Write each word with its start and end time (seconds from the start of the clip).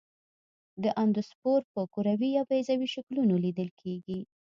دا 0.83 0.89
اندوسپور 1.03 1.59
په 1.73 1.81
کروي 1.93 2.29
یا 2.37 2.43
بیضوي 2.49 2.87
شکلونو 2.95 3.35
لیدل 3.43 3.69
کیږي. 3.81 4.19